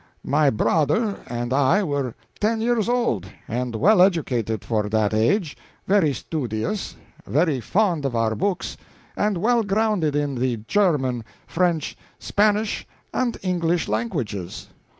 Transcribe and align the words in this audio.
My 0.25 0.49
brother 0.49 1.17
and 1.27 1.53
I 1.53 1.83
were 1.83 2.15
ten 2.39 2.59
years 2.59 2.89
old, 2.89 3.27
and 3.47 3.75
well 3.75 4.01
educated 4.01 4.65
for 4.65 4.89
that 4.89 5.13
age, 5.13 5.55
very 5.85 6.11
studious, 6.11 6.95
very 7.27 7.59
fond 7.61 8.03
of 8.05 8.15
our 8.15 8.33
books, 8.33 8.77
and 9.15 9.37
well 9.37 9.61
grounded 9.61 10.15
in 10.15 10.33
the 10.33 10.57
German, 10.67 11.23
French, 11.45 11.95
Spanish, 12.17 12.87
and 13.13 13.37
English 13.43 13.87
languages. 13.87 14.69